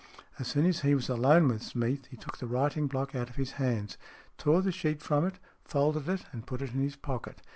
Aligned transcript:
As 0.39 0.47
soon 0.47 0.65
as 0.65 0.79
he 0.81 0.95
was 0.95 1.09
alone 1.09 1.47
with 1.47 1.61
Smeath, 1.61 2.07
he 2.07 2.17
took 2.17 2.39
the 2.39 2.47
writing 2.47 2.87
block 2.87 3.13
out 3.13 3.29
of 3.29 3.35
his 3.35 3.51
hands 3.61 3.99
j 3.99 4.05
tore 4.45 4.63
the 4.63 4.71
sheet 4.71 4.99
from 4.99 5.27
it, 5.27 5.37
folded 5.63 6.09
it, 6.09 6.25
and 6.31 6.47
put 6.47 6.63
it 6.63 6.73
in 6.73 6.81
his 6.81 6.95
pocket. 6.95 7.43